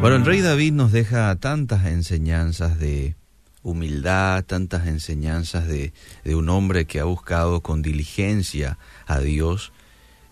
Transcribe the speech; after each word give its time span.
Bueno, 0.00 0.14
el 0.14 0.24
rey 0.24 0.42
David 0.42 0.74
nos 0.74 0.92
deja 0.92 1.34
tantas 1.36 1.84
enseñanzas 1.86 2.78
de 2.78 3.16
humildad, 3.64 4.44
tantas 4.44 4.86
enseñanzas 4.86 5.66
de, 5.66 5.92
de, 6.22 6.36
un 6.36 6.48
hombre 6.50 6.86
que 6.86 7.00
ha 7.00 7.04
buscado 7.04 7.62
con 7.62 7.82
diligencia 7.82 8.78
a 9.08 9.18
Dios. 9.18 9.72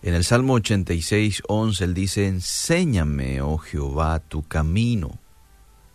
En 0.01 0.13
el 0.13 0.23
Salmo 0.23 0.53
86, 0.53 1.43
11, 1.49 1.83
él 1.83 1.93
dice, 1.93 2.27
enséñame, 2.27 3.41
oh 3.41 3.57
Jehová, 3.57 4.19
tu 4.19 4.41
camino, 4.43 5.19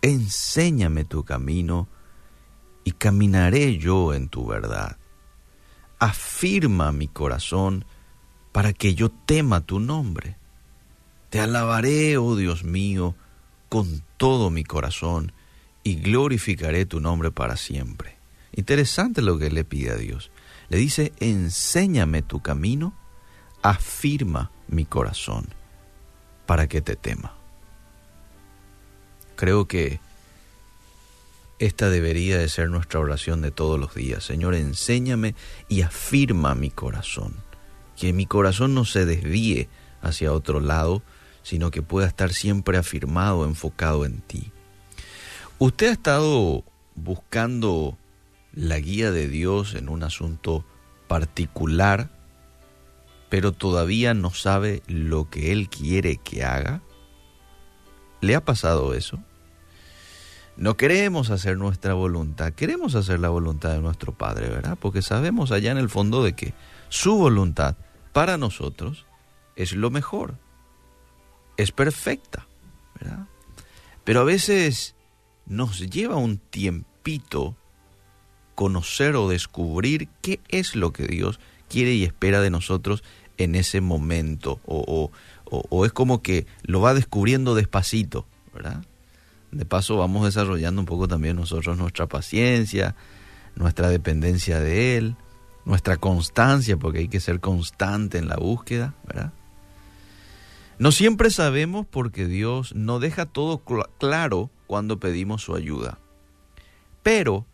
enséñame 0.03 1.03
tu 1.03 1.23
camino 1.23 1.87
y 2.83 2.91
caminaré 2.91 3.79
yo 3.79 4.13
en 4.13 4.29
tu 4.29 4.45
verdad. 4.45 4.97
Afirma 5.97 6.91
mi 6.91 7.07
corazón 7.07 7.85
para 8.51 8.71
que 8.71 8.93
yo 8.93 9.09
tema 9.09 9.61
tu 9.61 9.79
nombre. 9.79 10.37
Te 11.31 11.39
alabaré, 11.39 12.17
oh 12.17 12.35
Dios 12.35 12.63
mío, 12.63 13.15
con 13.73 14.03
todo 14.17 14.51
mi 14.51 14.63
corazón 14.63 15.31
y 15.83 15.95
glorificaré 15.95 16.85
tu 16.85 16.99
nombre 16.99 17.31
para 17.31 17.57
siempre. 17.57 18.17
Interesante 18.51 19.23
lo 19.23 19.39
que 19.39 19.49
le 19.49 19.63
pide 19.63 19.89
a 19.89 19.95
Dios. 19.95 20.29
Le 20.69 20.77
dice, 20.77 21.11
enséñame 21.19 22.21
tu 22.21 22.39
camino, 22.39 22.93
afirma 23.63 24.51
mi 24.67 24.85
corazón 24.85 25.47
para 26.45 26.67
que 26.67 26.83
te 26.83 26.95
tema. 26.95 27.33
Creo 29.35 29.67
que 29.67 29.99
esta 31.57 31.89
debería 31.89 32.37
de 32.37 32.49
ser 32.49 32.69
nuestra 32.69 32.99
oración 32.99 33.41
de 33.41 33.49
todos 33.49 33.79
los 33.79 33.95
días. 33.95 34.23
Señor, 34.23 34.53
enséñame 34.53 35.33
y 35.67 35.81
afirma 35.81 36.53
mi 36.53 36.69
corazón. 36.69 37.33
Que 37.97 38.13
mi 38.13 38.27
corazón 38.27 38.75
no 38.75 38.85
se 38.85 39.07
desvíe 39.07 39.67
hacia 40.03 40.31
otro 40.31 40.59
lado, 40.59 41.01
sino 41.43 41.69
que 41.71 41.81
pueda 41.81 42.07
estar 42.07 42.33
siempre 42.33 42.77
afirmado, 42.77 43.45
enfocado 43.45 44.05
en 44.05 44.21
ti. 44.21 44.51
¿Usted 45.59 45.89
ha 45.89 45.91
estado 45.91 46.63
buscando 46.95 47.97
la 48.53 48.79
guía 48.79 49.11
de 49.11 49.27
Dios 49.27 49.75
en 49.75 49.89
un 49.89 50.03
asunto 50.03 50.65
particular, 51.07 52.09
pero 53.29 53.51
todavía 53.51 54.13
no 54.13 54.31
sabe 54.31 54.81
lo 54.87 55.29
que 55.29 55.51
Él 55.51 55.69
quiere 55.69 56.17
que 56.17 56.43
haga? 56.43 56.81
¿Le 58.21 58.35
ha 58.35 58.43
pasado 58.43 58.93
eso? 58.93 59.19
No 60.55 60.77
queremos 60.77 61.29
hacer 61.29 61.57
nuestra 61.57 61.93
voluntad, 61.93 62.53
queremos 62.53 62.95
hacer 62.95 63.19
la 63.19 63.29
voluntad 63.29 63.71
de 63.71 63.81
nuestro 63.81 64.13
Padre, 64.13 64.49
¿verdad? 64.49 64.77
Porque 64.79 65.01
sabemos 65.01 65.51
allá 65.51 65.71
en 65.71 65.77
el 65.77 65.89
fondo 65.89 66.23
de 66.23 66.33
que 66.33 66.53
su 66.89 67.15
voluntad 67.15 67.75
para 68.11 68.37
nosotros 68.37 69.07
es 69.55 69.73
lo 69.73 69.89
mejor 69.89 70.35
es 71.57 71.71
perfecta, 71.71 72.47
¿verdad? 72.99 73.27
Pero 74.03 74.21
a 74.21 74.23
veces 74.23 74.95
nos 75.45 75.79
lleva 75.89 76.15
un 76.15 76.37
tiempito 76.37 77.55
conocer 78.55 79.15
o 79.15 79.29
descubrir 79.29 80.07
qué 80.21 80.39
es 80.49 80.75
lo 80.75 80.93
que 80.93 81.07
Dios 81.07 81.39
quiere 81.69 81.93
y 81.93 82.03
espera 82.03 82.41
de 82.41 82.49
nosotros 82.49 83.03
en 83.37 83.55
ese 83.55 83.81
momento, 83.81 84.59
o, 84.65 85.11
o, 85.45 85.85
es 85.85 85.91
como 85.91 86.21
que 86.21 86.45
lo 86.63 86.81
va 86.81 86.93
descubriendo 86.93 87.55
despacito, 87.55 88.27
¿verdad? 88.53 88.83
De 89.51 89.65
paso 89.65 89.97
vamos 89.97 90.25
desarrollando 90.25 90.81
un 90.81 90.85
poco 90.85 91.07
también 91.07 91.35
nosotros 91.35 91.77
nuestra 91.77 92.07
paciencia, 92.07 92.95
nuestra 93.55 93.89
dependencia 93.89 94.59
de 94.59 94.97
Él, 94.97 95.15
nuestra 95.65 95.97
constancia, 95.97 96.77
porque 96.77 96.99
hay 96.99 97.07
que 97.07 97.19
ser 97.19 97.39
constante 97.39 98.19
en 98.19 98.27
la 98.27 98.35
búsqueda, 98.35 98.93
¿verdad? 99.07 99.33
No 100.83 100.91
siempre 100.91 101.29
sabemos 101.29 101.85
porque 101.89 102.25
Dios 102.25 102.75
no 102.75 102.99
deja 102.99 103.25
todo 103.25 103.63
claro 103.97 104.51
cuando 104.67 104.99
pedimos 104.99 105.41
su 105.41 105.55
ayuda. 105.55 105.97
Pero 107.03 107.47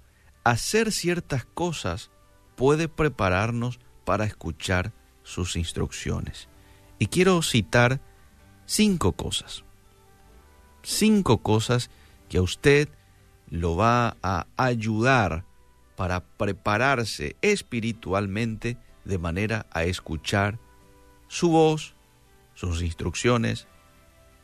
hacer 0.44 0.92
ciertas 0.92 1.46
cosas 1.46 2.10
puede 2.56 2.88
prepararnos 2.88 3.80
para 4.04 4.26
escuchar 4.26 4.94
sus 5.22 5.58
instrucciones. 5.58 6.50
Y 6.98 7.06
quiero 7.06 7.44
citar 7.44 8.02
cinco 8.66 9.12
cosas. 9.12 9.64
Cinco 10.82 11.44
cosas 11.44 11.92
que 12.30 12.40
a 12.40 12.42
usted 12.42 12.90
lo 13.52 13.76
va 13.76 14.18
a 14.24 14.48
ayudar 14.58 15.46
para 15.96 16.22
prepararse 16.24 17.36
espiritualmente 17.44 18.80
de 19.06 19.20
manera 19.20 19.68
a 19.70 19.84
escuchar 19.84 20.58
su 21.28 21.50
voz, 21.50 21.94
sus 22.60 22.82
instrucciones 22.82 23.68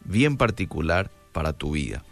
bien 0.06 0.38
particular 0.38 1.12
para 1.34 1.52
tu 1.52 1.72
vida. 1.72 2.06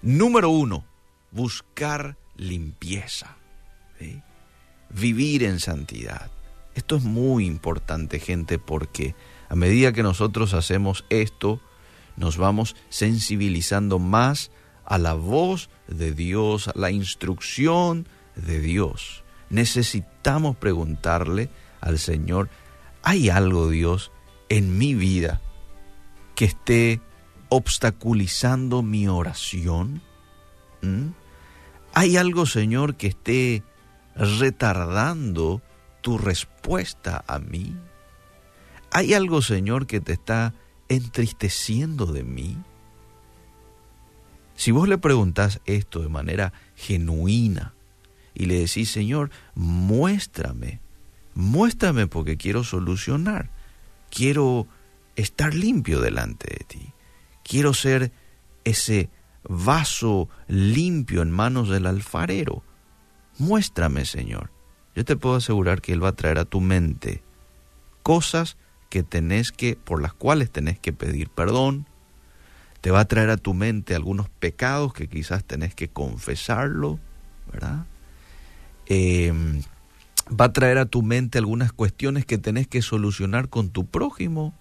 Número 0.00 0.48
uno, 0.48 0.86
buscar 1.32 2.16
limpieza, 2.34 3.36
vivir 4.88 5.42
en 5.44 5.60
santidad. 5.60 6.30
Esto 6.74 6.96
es 6.96 7.02
muy 7.02 7.44
importante, 7.44 8.20
gente, 8.20 8.58
porque 8.58 9.14
a 9.50 9.54
medida 9.54 9.92
que 9.92 10.02
nosotros 10.02 10.54
hacemos 10.54 11.04
esto, 11.10 11.60
nos 12.16 12.38
vamos 12.38 12.74
sensibilizando 12.88 13.98
más 13.98 14.50
a 14.86 14.96
la 14.96 15.12
voz 15.12 15.68
de 15.88 16.12
Dios, 16.12 16.68
a 16.68 16.72
la 16.74 16.90
instrucción 16.90 18.08
de 18.34 18.60
Dios. 18.60 19.24
Necesitamos 19.50 20.56
preguntarle 20.56 21.50
al 21.82 21.98
Señor, 21.98 22.48
¿hay 23.02 23.28
algo, 23.28 23.68
Dios, 23.68 24.10
en 24.48 24.78
mi 24.78 24.94
vida 24.94 25.40
que 26.40 26.46
esté 26.46 27.02
obstaculizando 27.50 28.80
mi 28.82 29.08
oración? 29.08 30.00
¿Mm? 30.80 31.08
¿Hay 31.92 32.16
algo, 32.16 32.46
Señor, 32.46 32.94
que 32.94 33.08
esté 33.08 33.62
retardando 34.16 35.60
tu 36.00 36.16
respuesta 36.16 37.22
a 37.26 37.40
mí? 37.40 37.76
¿Hay 38.90 39.12
algo, 39.12 39.42
Señor, 39.42 39.86
que 39.86 40.00
te 40.00 40.14
está 40.14 40.54
entristeciendo 40.88 42.06
de 42.06 42.24
mí? 42.24 42.56
Si 44.54 44.70
vos 44.70 44.88
le 44.88 44.96
preguntás 44.96 45.60
esto 45.66 46.00
de 46.00 46.08
manera 46.08 46.54
genuina 46.74 47.74
y 48.32 48.46
le 48.46 48.60
decís, 48.60 48.90
Señor, 48.90 49.30
muéstrame, 49.54 50.80
muéstrame 51.34 52.06
porque 52.06 52.38
quiero 52.38 52.64
solucionar, 52.64 53.50
quiero 54.08 54.68
estar 55.20 55.54
limpio 55.54 56.00
delante 56.00 56.48
de 56.58 56.64
ti. 56.64 56.92
Quiero 57.44 57.74
ser 57.74 58.12
ese 58.64 59.10
vaso 59.42 60.28
limpio 60.48 61.22
en 61.22 61.30
manos 61.30 61.68
del 61.68 61.86
alfarero. 61.86 62.62
Muéstrame, 63.38 64.04
Señor. 64.04 64.50
Yo 64.94 65.04
te 65.04 65.16
puedo 65.16 65.36
asegurar 65.36 65.80
que 65.80 65.92
Él 65.92 66.02
va 66.02 66.08
a 66.08 66.16
traer 66.16 66.38
a 66.38 66.44
tu 66.44 66.60
mente 66.60 67.22
cosas 68.02 68.56
que 68.88 69.02
tenés 69.02 69.52
que, 69.52 69.76
por 69.76 70.02
las 70.02 70.12
cuales 70.12 70.50
tenés 70.50 70.78
que 70.78 70.92
pedir 70.92 71.28
perdón. 71.30 71.86
Te 72.80 72.90
va 72.90 73.00
a 73.00 73.04
traer 73.04 73.30
a 73.30 73.36
tu 73.36 73.54
mente 73.54 73.94
algunos 73.94 74.28
pecados 74.28 74.92
que 74.92 75.08
quizás 75.08 75.44
tenés 75.44 75.74
que 75.74 75.88
confesarlo, 75.88 76.98
¿verdad? 77.52 77.86
Em, 78.86 79.62
va 80.28 80.46
a 80.46 80.52
traer 80.52 80.78
a 80.78 80.86
tu 80.86 81.02
mente 81.02 81.38
algunas 81.38 81.72
cuestiones 81.72 82.24
que 82.24 82.38
tenés 82.38 82.66
que 82.66 82.82
solucionar 82.82 83.48
con 83.48 83.70
tu 83.70 83.86
prójimo. 83.86 84.54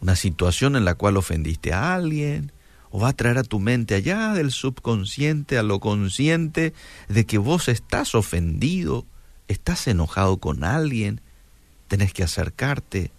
Una 0.00 0.16
situación 0.16 0.76
en 0.76 0.84
la 0.84 0.94
cual 0.94 1.16
ofendiste 1.16 1.72
a 1.72 1.94
alguien, 1.94 2.52
o 2.90 3.00
va 3.00 3.10
a 3.10 3.12
traer 3.12 3.38
a 3.38 3.42
tu 3.42 3.60
mente 3.60 3.94
allá 3.94 4.32
del 4.32 4.50
subconsciente 4.50 5.58
a 5.58 5.62
lo 5.62 5.80
consciente 5.80 6.72
de 7.08 7.26
que 7.26 7.38
vos 7.38 7.68
estás 7.68 8.14
ofendido, 8.14 9.06
estás 9.48 9.86
enojado 9.88 10.38
con 10.38 10.64
alguien, 10.64 11.20
tenés 11.88 12.12
que 12.12 12.22
acercarte 12.22 13.10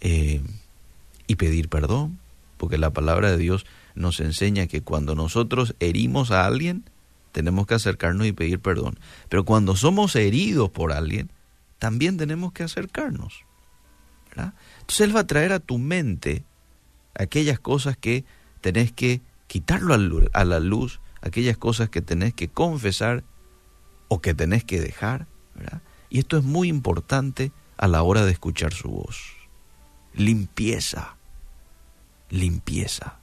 eh, 0.00 0.42
y 1.26 1.34
pedir 1.36 1.68
perdón, 1.68 2.18
porque 2.56 2.78
la 2.78 2.90
palabra 2.90 3.30
de 3.30 3.38
Dios 3.38 3.66
nos 3.94 4.20
enseña 4.20 4.66
que 4.66 4.82
cuando 4.82 5.14
nosotros 5.14 5.74
herimos 5.80 6.30
a 6.30 6.46
alguien, 6.46 6.84
tenemos 7.32 7.66
que 7.66 7.74
acercarnos 7.74 8.26
y 8.26 8.32
pedir 8.32 8.60
perdón. 8.60 8.98
Pero 9.28 9.44
cuando 9.44 9.76
somos 9.76 10.16
heridos 10.16 10.70
por 10.70 10.92
alguien, 10.92 11.30
también 11.78 12.16
tenemos 12.16 12.52
que 12.52 12.62
acercarnos. 12.62 13.44
Entonces 14.36 15.00
Él 15.00 15.14
va 15.14 15.20
a 15.20 15.26
traer 15.26 15.52
a 15.52 15.60
tu 15.60 15.78
mente 15.78 16.44
aquellas 17.14 17.58
cosas 17.58 17.96
que 17.96 18.24
tenés 18.60 18.92
que 18.92 19.20
quitarlo 19.46 19.94
a 20.32 20.44
la 20.44 20.60
luz, 20.60 21.00
aquellas 21.20 21.56
cosas 21.56 21.88
que 21.90 22.02
tenés 22.02 22.34
que 22.34 22.48
confesar 22.48 23.24
o 24.08 24.20
que 24.20 24.34
tenés 24.34 24.64
que 24.64 24.80
dejar. 24.80 25.26
Y 26.10 26.20
esto 26.20 26.38
es 26.38 26.44
muy 26.44 26.68
importante 26.68 27.52
a 27.76 27.88
la 27.88 28.02
hora 28.02 28.24
de 28.24 28.32
escuchar 28.32 28.72
su 28.72 28.88
voz. 28.88 29.34
Limpieza, 30.14 31.16
limpieza. 32.30 33.18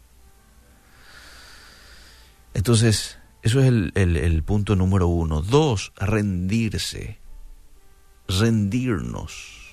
Entonces, 2.54 3.18
eso 3.42 3.60
es 3.60 3.68
el, 3.68 3.92
el 3.96 4.44
punto 4.44 4.76
número 4.76 5.08
uno. 5.08 5.42
Dos, 5.42 5.92
rendirse, 5.98 7.20
rendirnos 8.28 9.65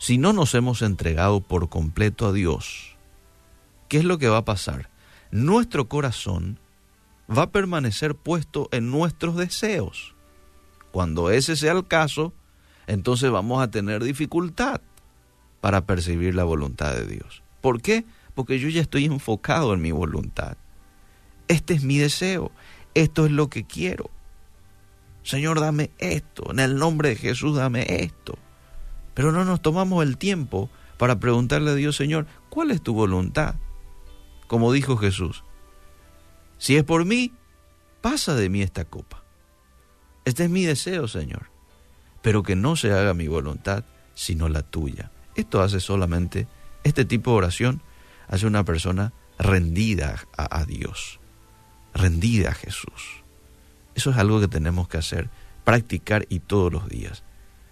si 0.00 0.18
no 0.18 0.32
nos 0.32 0.56
hemos 0.56 0.82
entregado 0.82 1.40
por 1.40 1.68
completo 1.68 2.26
a 2.26 2.32
Dios, 2.32 2.96
¿qué 3.88 3.98
es 3.98 4.04
lo 4.04 4.18
que 4.18 4.28
va 4.28 4.38
a 4.38 4.44
pasar? 4.44 4.90
nuestro 5.30 5.88
corazón 5.88 6.58
va 7.30 7.44
a 7.44 7.50
permanecer 7.50 8.14
puesto 8.14 8.68
en 8.72 8.90
nuestros 8.90 9.36
deseos. 9.36 10.14
Cuando 10.90 11.30
ese 11.30 11.56
sea 11.56 11.72
el 11.72 11.86
caso, 11.86 12.32
entonces 12.86 13.30
vamos 13.30 13.62
a 13.62 13.70
tener 13.70 14.02
dificultad 14.02 14.80
para 15.60 15.86
percibir 15.86 16.34
la 16.34 16.44
voluntad 16.44 16.94
de 16.94 17.06
Dios. 17.06 17.42
¿Por 17.60 17.80
qué? 17.80 18.04
Porque 18.34 18.58
yo 18.58 18.68
ya 18.68 18.80
estoy 18.80 19.04
enfocado 19.04 19.72
en 19.72 19.82
mi 19.82 19.92
voluntad. 19.92 20.56
Este 21.46 21.74
es 21.74 21.84
mi 21.84 21.98
deseo, 21.98 22.50
esto 22.94 23.26
es 23.26 23.32
lo 23.32 23.48
que 23.48 23.64
quiero. 23.64 24.10
Señor, 25.22 25.60
dame 25.60 25.90
esto, 25.98 26.50
en 26.50 26.58
el 26.58 26.76
nombre 26.76 27.10
de 27.10 27.16
Jesús 27.16 27.56
dame 27.56 28.02
esto. 28.02 28.36
Pero 29.14 29.32
no 29.32 29.44
nos 29.44 29.60
tomamos 29.60 30.02
el 30.02 30.16
tiempo 30.16 30.70
para 30.96 31.18
preguntarle 31.18 31.70
a 31.70 31.74
Dios, 31.74 31.96
Señor, 31.96 32.26
¿cuál 32.48 32.70
es 32.70 32.82
tu 32.82 32.94
voluntad? 32.94 33.54
Como 34.46 34.72
dijo 34.72 34.96
Jesús, 34.96 35.44
si 36.58 36.76
es 36.76 36.84
por 36.84 37.04
mí, 37.04 37.32
pasa 38.02 38.34
de 38.34 38.48
mí 38.48 38.62
esta 38.62 38.84
copa. 38.84 39.24
Este 40.24 40.44
es 40.44 40.50
mi 40.50 40.64
deseo, 40.64 41.08
Señor, 41.08 41.46
pero 42.20 42.42
que 42.42 42.54
no 42.54 42.76
se 42.76 42.92
haga 42.92 43.14
mi 43.14 43.28
voluntad, 43.28 43.84
sino 44.14 44.48
la 44.48 44.62
tuya. 44.62 45.10
Esto 45.34 45.62
hace 45.62 45.80
solamente, 45.80 46.46
este 46.84 47.04
tipo 47.04 47.30
de 47.30 47.38
oración 47.38 47.82
hace 48.28 48.46
una 48.46 48.64
persona 48.64 49.12
rendida 49.38 50.16
a, 50.36 50.60
a 50.60 50.64
Dios, 50.66 51.18
rendida 51.94 52.50
a 52.50 52.54
Jesús. 52.54 53.24
Eso 53.94 54.10
es 54.10 54.18
algo 54.18 54.40
que 54.40 54.48
tenemos 54.48 54.88
que 54.88 54.98
hacer, 54.98 55.30
practicar 55.64 56.26
y 56.28 56.40
todos 56.40 56.72
los 56.72 56.88
días. 56.88 57.24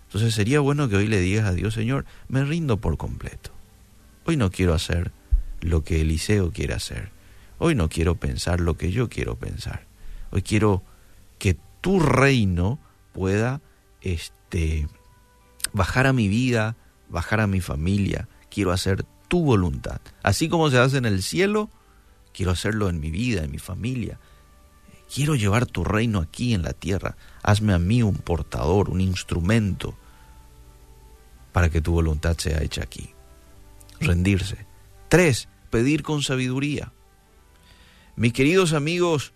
Entonces 0.08 0.34
sería 0.34 0.60
bueno 0.60 0.88
que 0.88 0.96
hoy 0.96 1.06
le 1.06 1.20
digas 1.20 1.44
a 1.44 1.52
Dios, 1.52 1.75
Señor, 1.75 2.06
me 2.28 2.43
rindo 2.43 2.78
por 2.78 2.96
completo. 2.96 3.50
Hoy 4.25 4.38
no 4.38 4.50
quiero 4.50 4.72
hacer 4.72 5.12
lo 5.60 5.84
que 5.84 6.00
Eliseo 6.00 6.50
quiere 6.50 6.72
hacer. 6.72 7.10
Hoy 7.58 7.75
no 7.75 7.90
quiero 7.90 8.14
pensar 8.14 8.60
lo 8.60 8.78
que 8.78 8.90
yo 8.90 9.10
quiero 9.10 9.37
pensar. 9.37 9.87
Hoy 10.31 10.40
quiero 10.40 10.82
que 11.38 11.58
tu 11.82 12.00
reino 12.00 12.78
pueda 13.12 13.60
este, 14.00 14.88
bajar 15.75 16.06
a 16.06 16.14
mi 16.14 16.28
vida, 16.28 16.75
bajar 17.10 17.40
a 17.40 17.46
mi 17.46 17.60
familia. 17.60 18.28
Quiero 18.50 18.72
hacer 18.72 19.05
tu 19.28 19.44
voluntad. 19.44 20.00
Así 20.22 20.49
como 20.49 20.70
se 20.70 20.78
hace 20.78 20.96
en 20.96 21.05
el 21.05 21.22
cielo, 21.22 21.69
quiero 22.32 22.52
hacerlo 22.52 22.88
en 22.88 22.99
mi 22.99 23.10
vida, 23.10 23.44
en 23.44 23.50
mi 23.50 23.58
familia. 23.58 24.19
Quiero 25.12 25.34
llevar 25.34 25.66
tu 25.66 25.84
reino 25.84 26.20
aquí 26.20 26.55
en 26.55 26.62
la 26.62 26.72
tierra. 26.72 27.16
Hazme 27.43 27.72
a 27.72 27.78
mí 27.78 28.02
un 28.02 28.16
portador, 28.16 28.90
un 28.90 29.00
instrumento 29.00 29.96
para 31.52 31.70
que 31.70 31.81
tu 31.81 31.93
voluntad 31.93 32.37
sea 32.37 32.62
hecha 32.62 32.82
aquí. 32.82 33.10
Rendirse. 34.00 34.66
Tres, 35.08 35.49
pedir 35.70 36.02
con 36.02 36.22
sabiduría. 36.22 36.93
Mis 38.16 38.32
queridos 38.32 38.72
amigos, 38.75 39.32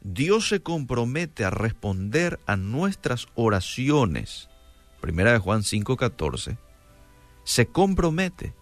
Dios 0.00 0.48
se 0.48 0.60
compromete 0.60 1.44
a 1.44 1.50
responder 1.50 2.40
a 2.46 2.56
nuestras 2.56 3.28
oraciones. 3.34 4.48
Primera 5.00 5.32
de 5.32 5.38
Juan 5.38 5.62
5:14. 5.62 6.58
Se 7.44 7.66
compromete 7.66 8.54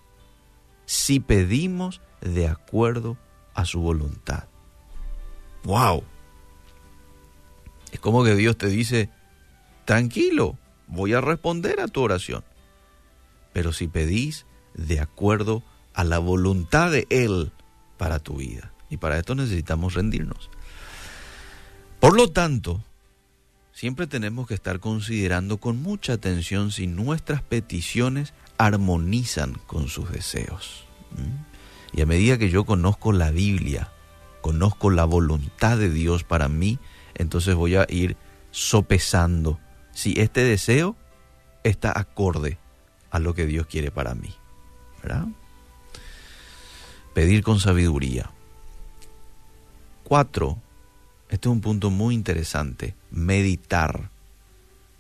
si 0.84 1.20
pedimos 1.20 2.00
de 2.20 2.48
acuerdo 2.48 3.16
a 3.54 3.64
su 3.64 3.80
voluntad. 3.80 4.44
¡Wow! 5.64 6.04
Como 8.02 8.24
que 8.24 8.34
Dios 8.34 8.58
te 8.58 8.66
dice, 8.66 9.10
tranquilo, 9.84 10.58
voy 10.88 11.14
a 11.14 11.20
responder 11.20 11.80
a 11.80 11.86
tu 11.86 12.02
oración. 12.02 12.42
Pero 13.52 13.72
si 13.72 13.86
pedís 13.86 14.44
de 14.74 14.98
acuerdo 14.98 15.62
a 15.94 16.02
la 16.02 16.18
voluntad 16.18 16.90
de 16.90 17.06
Él 17.10 17.52
para 17.96 18.18
tu 18.18 18.38
vida. 18.38 18.72
Y 18.90 18.96
para 18.96 19.18
esto 19.18 19.36
necesitamos 19.36 19.94
rendirnos. 19.94 20.50
Por 22.00 22.16
lo 22.16 22.32
tanto, 22.32 22.82
siempre 23.72 24.08
tenemos 24.08 24.48
que 24.48 24.54
estar 24.54 24.80
considerando 24.80 25.58
con 25.58 25.80
mucha 25.80 26.14
atención 26.14 26.72
si 26.72 26.88
nuestras 26.88 27.40
peticiones 27.42 28.34
armonizan 28.58 29.54
con 29.68 29.86
sus 29.86 30.10
deseos. 30.10 30.86
¿Mm? 31.12 31.96
Y 31.98 32.00
a 32.02 32.06
medida 32.06 32.36
que 32.36 32.50
yo 32.50 32.64
conozco 32.64 33.12
la 33.12 33.30
Biblia, 33.30 33.92
conozco 34.40 34.90
la 34.90 35.04
voluntad 35.04 35.78
de 35.78 35.88
Dios 35.88 36.24
para 36.24 36.48
mí, 36.48 36.80
entonces 37.14 37.54
voy 37.54 37.76
a 37.76 37.86
ir 37.88 38.16
sopesando 38.50 39.58
si 39.92 40.14
este 40.18 40.42
deseo 40.42 40.96
está 41.64 41.98
acorde 41.98 42.58
a 43.10 43.18
lo 43.18 43.34
que 43.34 43.46
Dios 43.46 43.66
quiere 43.66 43.90
para 43.90 44.14
mí. 44.14 44.34
¿Verdad? 45.02 45.26
Pedir 47.14 47.42
con 47.42 47.60
sabiduría. 47.60 48.30
Cuatro, 50.04 50.58
este 51.28 51.48
es 51.48 51.52
un 51.52 51.60
punto 51.60 51.90
muy 51.90 52.14
interesante, 52.14 52.94
meditar. 53.10 54.10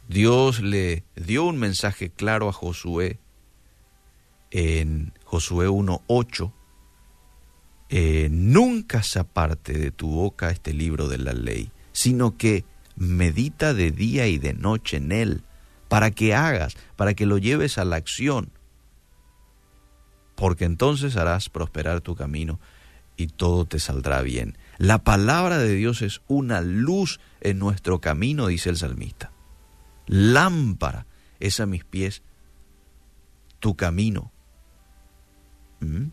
Dios 0.08 0.60
le 0.60 1.04
dio 1.16 1.44
un 1.44 1.58
mensaje 1.58 2.10
claro 2.10 2.48
a 2.48 2.52
Josué 2.52 3.18
en 4.50 5.12
Josué 5.24 5.68
1.8. 5.68 6.52
Eh, 7.88 8.28
nunca 8.30 9.02
se 9.02 9.18
aparte 9.18 9.74
de 9.74 9.90
tu 9.90 10.08
boca 10.08 10.50
este 10.50 10.72
libro 10.72 11.08
de 11.08 11.18
la 11.18 11.32
ley, 11.32 11.70
sino 11.92 12.36
que 12.36 12.64
medita 12.96 13.74
de 13.74 13.90
día 13.90 14.26
y 14.26 14.38
de 14.38 14.54
noche 14.54 14.98
en 14.98 15.12
él, 15.12 15.42
para 15.88 16.10
que 16.10 16.34
hagas, 16.34 16.76
para 16.96 17.14
que 17.14 17.26
lo 17.26 17.38
lleves 17.38 17.78
a 17.78 17.84
la 17.84 17.96
acción, 17.96 18.50
porque 20.34 20.64
entonces 20.64 21.16
harás 21.16 21.48
prosperar 21.48 22.00
tu 22.00 22.14
camino 22.14 22.60
y 23.16 23.26
todo 23.26 23.66
te 23.66 23.78
saldrá 23.78 24.22
bien. 24.22 24.56
La 24.78 25.04
palabra 25.04 25.58
de 25.58 25.74
Dios 25.74 26.02
es 26.02 26.22
una 26.28 26.60
luz 26.60 27.20
en 27.40 27.58
nuestro 27.58 28.00
camino, 28.00 28.46
dice 28.46 28.70
el 28.70 28.76
salmista. 28.76 29.32
Lámpara 30.06 31.06
es 31.40 31.60
a 31.60 31.66
mis 31.66 31.84
pies 31.84 32.22
tu 33.60 33.76
camino. 33.76 34.32
¿Mm? 35.80 36.06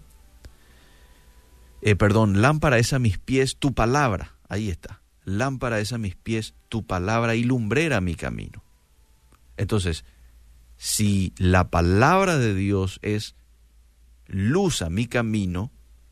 Eh, 1.82 1.96
perdón, 1.96 2.42
lámpara 2.42 2.78
es 2.78 2.94
a 2.94 3.00
mis 3.00 3.18
pies 3.18 3.58
tu 3.58 3.74
palabra. 3.74 4.36
Ahí 4.50 4.70
está. 4.70 5.02
Lámpara 5.38 5.80
es 5.80 5.94
a 5.94 5.98
mis 5.98 6.16
pies 6.16 6.56
tu 6.70 6.86
palabra 6.86 7.36
y 7.36 7.44
lumbrera 7.44 8.02
mi 8.02 8.16
camino. 8.16 8.64
Entonces, 9.58 10.06
si 10.78 11.34
la 11.38 11.70
palabra 11.70 12.38
de 12.38 12.56
Dios 12.56 13.00
es 13.02 13.36
luz 14.28 14.81
a 14.81 14.90
mi 14.90 15.08
camino, 15.08 15.72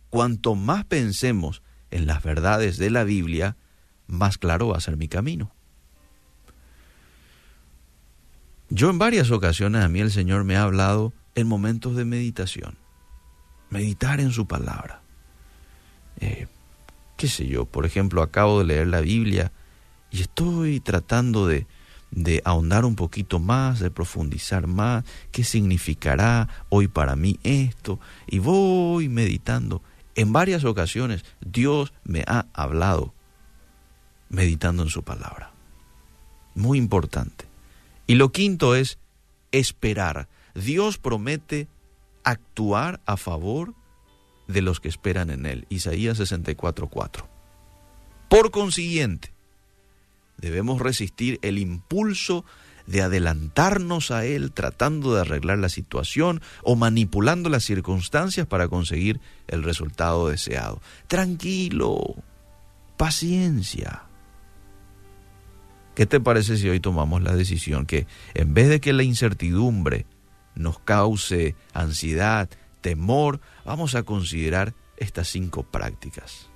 cuanto 0.09 0.55
más 0.55 0.85
pensemos 0.85 1.61
en 1.89 2.05
las 2.05 2.21
verdades 2.23 2.77
de 2.77 2.89
la 2.89 3.03
Biblia, 3.03 3.55
más 4.07 4.37
claro 4.37 4.69
va 4.69 4.77
a 4.77 4.81
ser 4.81 4.97
mi 4.97 5.07
camino. 5.07 5.51
Yo 8.69 8.89
en 8.89 8.99
varias 8.99 9.31
ocasiones 9.31 9.83
a 9.83 9.87
mí 9.87 10.01
el 10.01 10.11
Señor 10.11 10.43
me 10.43 10.57
ha 10.57 10.63
hablado 10.63 11.13
en 11.35 11.47
momentos 11.47 11.95
de 11.95 12.03
meditación, 12.03 12.77
meditar 13.69 14.19
en 14.19 14.31
su 14.31 14.47
palabra. 14.47 15.01
Eh, 16.19 16.47
qué 17.17 17.27
sé 17.27 17.47
yo, 17.47 17.65
por 17.65 17.85
ejemplo, 17.85 18.21
acabo 18.21 18.59
de 18.59 18.65
leer 18.65 18.87
la 18.87 19.01
Biblia 19.01 19.51
y 20.11 20.21
estoy 20.21 20.79
tratando 20.79 21.47
de, 21.47 21.67
de 22.11 22.41
ahondar 22.45 22.85
un 22.85 22.95
poquito 22.95 23.39
más, 23.39 23.79
de 23.79 23.91
profundizar 23.91 24.67
más, 24.67 25.03
qué 25.31 25.43
significará 25.43 26.47
hoy 26.69 26.87
para 26.87 27.15
mí 27.15 27.39
esto, 27.43 27.99
y 28.27 28.39
voy 28.39 29.09
meditando. 29.09 29.81
En 30.15 30.31
varias 30.31 30.63
ocasiones 30.63 31.25
Dios 31.41 31.91
me 32.03 32.23
ha 32.27 32.45
hablado 32.53 33.13
meditando 34.29 34.83
en 34.83 34.89
su 34.89 35.03
palabra. 35.03 35.51
Muy 36.55 36.77
importante. 36.77 37.45
Y 38.07 38.15
lo 38.15 38.31
quinto 38.31 38.75
es 38.75 38.97
esperar. 39.51 40.27
Dios 40.55 40.97
promete 40.97 41.67
actuar 42.23 42.99
a 43.05 43.17
favor 43.17 43.73
de 44.47 44.61
los 44.61 44.79
que 44.79 44.89
esperan 44.89 45.29
en 45.29 45.45
Él. 45.45 45.65
Isaías 45.69 46.17
64:4. 46.19 47.27
Por 48.29 48.51
consiguiente, 48.51 49.31
debemos 50.37 50.81
resistir 50.81 51.39
el 51.41 51.57
impulso 51.57 52.45
de 52.85 53.01
adelantarnos 53.01 54.11
a 54.11 54.25
Él 54.25 54.51
tratando 54.51 55.13
de 55.13 55.21
arreglar 55.21 55.59
la 55.59 55.69
situación 55.69 56.41
o 56.63 56.75
manipulando 56.75 57.49
las 57.49 57.63
circunstancias 57.63 58.47
para 58.47 58.69
conseguir 58.69 59.19
el 59.47 59.63
resultado 59.63 60.29
deseado. 60.29 60.81
Tranquilo, 61.07 62.15
paciencia. 62.95 64.03
¿Qué 65.95 66.05
te 66.05 66.19
parece 66.19 66.57
si 66.57 66.69
hoy 66.69 66.79
tomamos 66.79 67.21
la 67.23 67.35
decisión 67.35 67.85
que 67.85 68.07
en 68.35 68.53
vez 68.53 68.69
de 68.69 68.79
que 68.79 68.93
la 68.93 69.03
incertidumbre 69.03 70.05
nos 70.55 70.79
cause 70.79 71.55
ansiedad, 71.73 72.49
temor, 72.87 73.41
vamos 73.65 73.95
a 73.95 74.03
considerar 74.03 74.73
estas 74.95 75.27
cinco 75.27 75.63
prácticas? 75.63 76.47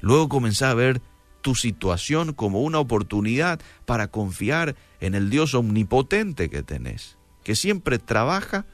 Luego 0.00 0.30
comenzar 0.30 0.70
a 0.70 0.74
ver 0.74 1.02
tu 1.42 1.54
situación 1.54 2.32
como 2.32 2.62
una 2.62 2.78
oportunidad 2.78 3.60
para 3.84 4.08
confiar 4.08 4.74
en 5.00 5.14
el 5.14 5.28
Dios 5.28 5.52
omnipotente 5.52 6.48
que 6.48 6.62
tenés, 6.62 7.18
que 7.44 7.56
siempre 7.56 7.98
trabaja 7.98 8.64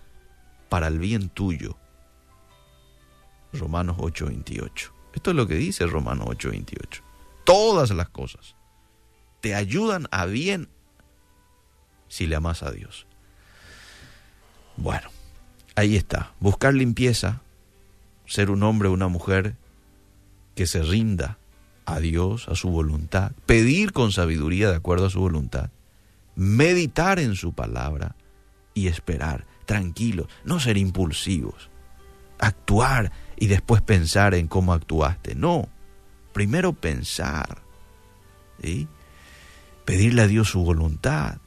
para 0.68 0.86
el 0.86 1.00
bien 1.00 1.28
tuyo. 1.28 1.76
Romanos 3.52 3.96
8:28. 3.98 4.92
Esto 5.12 5.30
es 5.30 5.36
lo 5.36 5.48
que 5.48 5.56
dice 5.56 5.86
Romano 5.86 6.26
8:28. 6.26 7.02
Todas 7.42 7.90
las 7.90 8.10
cosas 8.10 8.54
te 9.40 9.56
ayudan 9.56 10.06
a 10.12 10.26
bien 10.26 10.68
si 12.06 12.28
le 12.28 12.36
amas 12.36 12.62
a 12.62 12.70
Dios. 12.70 13.08
Bueno, 14.76 15.10
ahí 15.74 15.96
está. 15.96 16.32
Buscar 16.40 16.74
limpieza, 16.74 17.42
ser 18.26 18.50
un 18.50 18.62
hombre 18.62 18.88
o 18.88 18.92
una 18.92 19.08
mujer 19.08 19.56
que 20.54 20.66
se 20.66 20.82
rinda 20.82 21.38
a 21.86 22.00
Dios, 22.00 22.48
a 22.48 22.54
su 22.54 22.70
voluntad, 22.70 23.32
pedir 23.46 23.92
con 23.92 24.12
sabiduría 24.12 24.70
de 24.70 24.76
acuerdo 24.76 25.06
a 25.06 25.10
su 25.10 25.20
voluntad, 25.20 25.70
meditar 26.36 27.18
en 27.18 27.34
su 27.34 27.52
palabra 27.52 28.16
y 28.72 28.88
esperar, 28.88 29.46
tranquilos, 29.66 30.28
no 30.44 30.60
ser 30.60 30.76
impulsivos, 30.76 31.68
actuar 32.38 33.12
y 33.36 33.46
después 33.46 33.82
pensar 33.82 34.34
en 34.34 34.48
cómo 34.48 34.72
actuaste. 34.72 35.34
No, 35.34 35.68
primero 36.32 36.72
pensar, 36.72 37.62
pedirle 39.84 40.22
a 40.22 40.26
Dios 40.26 40.48
su 40.48 40.64
voluntad, 40.64 41.38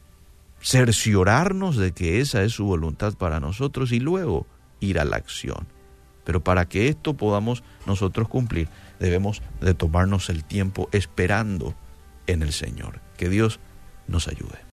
cerciorarnos 0.62 1.78
de 1.78 1.92
que 1.92 2.20
esa 2.20 2.44
es 2.44 2.54
su 2.54 2.66
voluntad 2.66 3.14
para 3.14 3.40
nosotros 3.40 3.92
y 3.92 4.00
luego 4.00 4.48
ir 4.80 5.00
a 5.00 5.06
la 5.06 5.18
acción. 5.18 5.68
Pero 6.24 6.44
para 6.44 6.68
que 6.68 6.90
esto 6.90 7.16
podamos 7.16 7.64
nosotros 7.86 8.28
cumplir, 8.28 8.68
debemos 9.00 9.42
de 9.62 9.74
tomarnos 9.74 10.30
el 10.30 10.44
tiempo 10.44 10.90
esperando 10.92 11.74
en 12.28 12.42
el 12.42 12.52
Señor. 12.52 13.00
Que 13.18 13.30
Dios 13.30 13.60
nos 14.08 14.28
ayude. 14.28 14.60